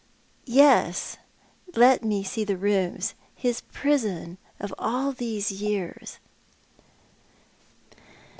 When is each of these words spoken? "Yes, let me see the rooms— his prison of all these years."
"Yes, 0.63 1.17
let 1.75 2.03
me 2.03 2.23
see 2.23 2.43
the 2.43 2.57
rooms— 2.57 3.13
his 3.45 3.61
prison 3.71 4.39
of 4.59 4.73
all 4.79 5.11
these 5.11 5.51
years." 5.51 6.17